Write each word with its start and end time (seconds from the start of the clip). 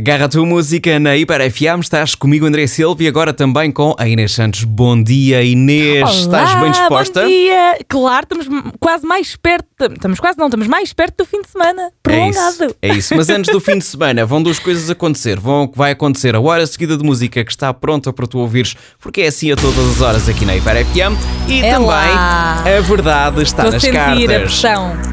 Agarra 0.00 0.24
a 0.24 0.28
tua 0.30 0.46
música 0.46 0.98
na 0.98 1.14
Hiper 1.14 1.50
FM, 1.52 1.80
estás 1.82 2.14
comigo 2.14 2.46
André 2.46 2.66
Silva 2.66 3.02
e 3.02 3.06
agora 3.06 3.34
também 3.34 3.70
com 3.70 3.94
a 3.98 4.08
Inês 4.08 4.32
Santos. 4.32 4.64
Bom 4.64 5.02
dia 5.02 5.42
Inês, 5.42 6.00
Olá, 6.00 6.10
estás 6.14 6.58
bem 6.58 6.70
disposta? 6.70 7.20
Bom 7.20 7.28
dia! 7.28 7.78
Claro, 7.86 8.22
estamos 8.32 8.46
quase 8.80 9.06
mais 9.06 9.36
perto, 9.36 9.66
estamos 9.92 10.18
quase 10.18 10.38
não, 10.38 10.46
estamos 10.46 10.66
mais 10.68 10.94
perto 10.94 11.18
do 11.18 11.26
fim 11.26 11.42
de 11.42 11.50
semana, 11.50 11.82
É 11.82 11.90
prolongado. 12.02 12.64
isso, 12.64 12.76
é 12.80 12.88
isso, 12.94 13.14
mas 13.14 13.28
antes 13.28 13.52
do 13.52 13.60
fim 13.60 13.76
de 13.76 13.84
semana 13.84 14.24
vão 14.24 14.42
duas 14.42 14.58
coisas 14.58 14.88
acontecer. 14.88 15.38
Vão, 15.38 15.70
vai 15.76 15.90
acontecer 15.92 16.34
a 16.34 16.40
hora 16.40 16.66
seguida 16.66 16.96
de 16.96 17.04
música 17.04 17.44
que 17.44 17.50
está 17.50 17.74
pronta 17.74 18.10
para 18.10 18.26
tu 18.26 18.38
ouvires, 18.38 18.74
porque 18.98 19.20
é 19.20 19.26
assim 19.26 19.52
a 19.52 19.56
todas 19.56 19.86
as 19.86 20.00
horas 20.00 20.26
aqui 20.30 20.46
na 20.46 20.56
Hiper 20.56 20.82
FM 20.86 21.12
e 21.46 21.60
É 21.60 21.72
também 21.74 21.86
lá. 21.88 22.64
a 22.64 22.80
verdade 22.80 23.42
está 23.42 23.64
Estou 23.68 23.72
nas 23.72 23.84
cartas. 23.84 24.62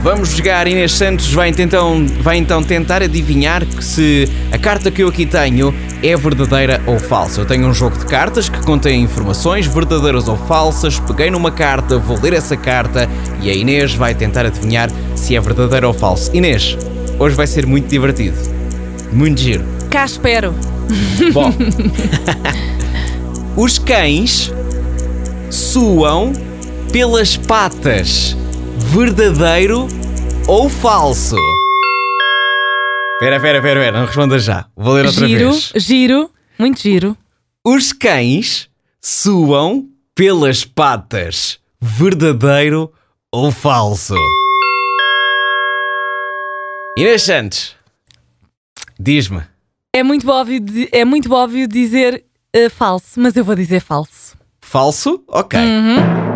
Vamos 0.00 0.28
jogar, 0.28 0.68
Inês 0.68 0.92
Santos 0.92 1.32
vai 1.32 1.48
então, 1.48 2.06
vai 2.20 2.36
então 2.36 2.62
tentar 2.62 3.02
adivinhar 3.02 3.66
que 3.66 3.84
se 3.84 4.28
a 4.52 4.58
carta 4.58 4.75
que 4.90 5.02
eu 5.02 5.08
aqui 5.08 5.24
tenho 5.24 5.74
é 6.02 6.16
verdadeira 6.16 6.80
ou 6.86 6.98
falsa. 6.98 7.40
Eu 7.40 7.46
tenho 7.46 7.66
um 7.66 7.74
jogo 7.74 7.98
de 7.98 8.06
cartas 8.06 8.48
que 8.48 8.64
contém 8.64 9.02
informações 9.02 9.66
verdadeiras 9.66 10.28
ou 10.28 10.36
falsas. 10.36 11.00
Peguei 11.00 11.30
numa 11.30 11.50
carta, 11.50 11.98
vou 11.98 12.20
ler 12.20 12.32
essa 12.32 12.56
carta 12.56 13.08
e 13.40 13.50
a 13.50 13.54
Inês 13.54 13.94
vai 13.94 14.14
tentar 14.14 14.46
adivinhar 14.46 14.90
se 15.14 15.34
é 15.34 15.40
verdadeira 15.40 15.88
ou 15.88 15.94
falsa. 15.94 16.30
Inês, 16.36 16.76
hoje 17.18 17.34
vai 17.34 17.46
ser 17.46 17.66
muito 17.66 17.88
divertido. 17.88 18.36
Muito 19.12 19.40
giro. 19.40 19.64
Cá 19.90 20.04
espero. 20.04 20.54
Bom, 21.32 21.52
os 23.56 23.78
cães 23.78 24.52
suam 25.50 26.32
pelas 26.92 27.36
patas. 27.36 28.36
Verdadeiro 28.78 29.88
ou 30.46 30.68
falso? 30.68 31.36
Espera, 33.16 33.36
espera, 33.36 33.58
espera, 33.58 33.80
espera, 33.80 33.98
não 33.98 34.06
responda 34.06 34.38
já. 34.38 34.66
Vou 34.76 34.92
ler 34.92 35.06
outra 35.06 35.26
giro, 35.26 35.50
vez. 35.50 35.72
giro, 35.76 36.30
muito 36.58 36.80
giro. 36.80 37.16
Os 37.64 37.90
cães 37.92 38.68
suam 39.00 39.88
pelas 40.14 40.64
patas. 40.64 41.58
Verdadeiro 41.80 42.92
ou 43.32 43.50
falso? 43.50 44.14
Inês 46.98 47.22
Santos, 47.22 47.74
diz-me. 49.00 49.42
É 49.94 50.02
muito 50.02 50.28
óbvio, 50.30 50.60
é 50.92 51.04
muito 51.04 51.32
óbvio 51.32 51.66
dizer 51.66 52.22
eh, 52.52 52.68
falso, 52.68 53.18
mas 53.20 53.34
eu 53.36 53.44
vou 53.44 53.54
dizer 53.54 53.80
falso. 53.80 54.36
Falso? 54.60 55.22
Ok. 55.28 55.58
Uhum. 55.58 56.35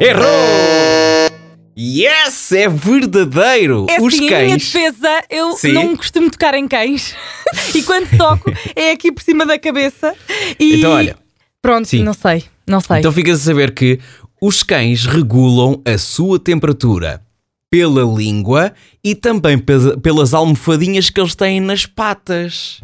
Errou! 0.00 1.30
Yes! 1.78 2.52
É 2.52 2.68
verdadeiro! 2.68 3.86
É 3.88 4.00
Os 4.00 4.14
assim, 4.14 4.24
em 4.24 4.26
minha 4.28 4.48
cães. 4.48 4.62
defesa, 4.72 5.22
eu 5.30 5.52
Sim. 5.56 5.72
não 5.72 5.96
costumo 5.96 6.30
tocar 6.30 6.54
em 6.54 6.66
cães. 6.68 7.14
e 7.74 7.82
quando 7.82 8.16
toco, 8.16 8.52
é 8.76 8.90
aqui 8.92 9.10
por 9.12 9.22
cima 9.22 9.46
da 9.46 9.58
cabeça. 9.58 10.14
E 10.58 10.76
Então, 10.78 10.92
olha. 10.92 11.16
Pronto, 11.62 11.86
Sim. 11.88 12.02
não 12.02 12.12
sei, 12.12 12.44
não 12.66 12.80
sei. 12.80 12.98
Então 12.98 13.12
ficas 13.12 13.40
a 13.40 13.44
saber 13.44 13.72
que 13.72 13.98
os 14.40 14.62
cães 14.62 15.06
regulam 15.06 15.80
a 15.84 15.96
sua 15.96 16.38
temperatura 16.38 17.22
pela 17.70 18.02
língua 18.02 18.72
e 19.02 19.14
também 19.14 19.58
pe- 19.58 19.96
pelas 20.02 20.34
almofadinhas 20.34 21.08
que 21.10 21.20
eles 21.20 21.34
têm 21.34 21.60
nas 21.60 21.86
patas. 21.86 22.80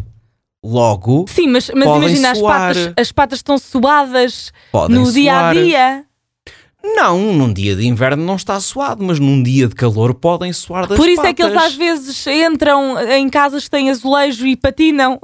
Logo, 0.64 1.24
Sim, 1.28 1.48
mas, 1.48 1.70
mas 1.74 1.86
imagina, 1.86 2.33
as 2.33 2.39
suar. 2.39 2.58
patas, 2.74 2.92
as 2.97 3.12
patas 3.12 3.39
estão 3.39 3.56
suadas 3.58 4.52
podem 4.70 4.97
no 4.97 5.11
dia 5.11 5.33
a 5.34 5.41
suar. 5.41 5.55
dia. 5.55 6.05
Não, 6.83 7.19
num 7.33 7.53
dia 7.53 7.77
de 7.77 7.86
inverno 7.86 8.25
não 8.25 8.36
está 8.36 8.59
suado, 8.61 9.03
mas 9.05 9.19
num 9.19 9.42
dia 9.42 9.69
de 9.69 9.75
calor 9.75 10.14
podem 10.14 10.53
suar 10.53 10.86
das 10.86 10.97
Por 10.97 11.09
isso 11.09 11.25
é 11.25 11.33
que 11.34 11.42
eles 11.42 11.55
patas. 11.55 11.73
às 11.73 11.77
vezes 11.77 12.27
entram 12.27 12.98
em 13.12 13.28
casas 13.28 13.64
que 13.64 13.70
têm 13.70 13.91
azulejo 13.91 14.47
e 14.47 14.56
patinam. 14.56 15.19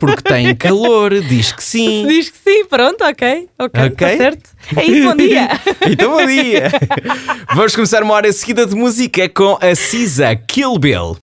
Porque 0.00 0.22
têm 0.22 0.54
calor, 0.56 1.20
diz 1.20 1.52
que 1.52 1.62
sim. 1.64 2.06
Diz 2.06 2.30
que 2.30 2.38
sim, 2.38 2.64
pronto, 2.66 3.02
ok. 3.04 3.48
Ok, 3.58 3.82
Ok. 3.84 4.06
está 4.08 4.16
certo. 4.16 4.50
É 4.76 4.84
isso, 4.84 5.08
bom 5.08 5.16
dia. 5.16 5.48
Então 5.88 6.10
bom 6.12 6.26
dia! 6.26 6.70
Vamos 7.54 7.74
começar 7.74 8.02
uma 8.02 8.14
hora 8.14 8.32
seguida 8.32 8.64
de 8.66 8.74
música 8.74 9.28
com 9.28 9.58
a 9.60 9.74
Cisa 9.74 10.34
Kill 10.36 10.78
Bill. 10.78 11.16